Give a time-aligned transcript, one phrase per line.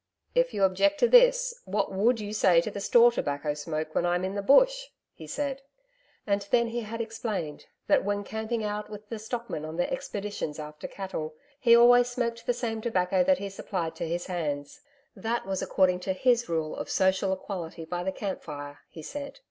[0.33, 4.03] 'If you object to this, what WOULD you say to the store tobacco smoke when
[4.03, 5.61] I'm in the Bush?' he said.
[6.25, 10.57] And then he had explained that, when camping out with the stockmen on their expeditions
[10.57, 14.81] after cattle, he always smoked the same tobacco that he supplied to his hands.
[15.15, 19.39] That was according to HIS rule of social equality by the camp fire, he said....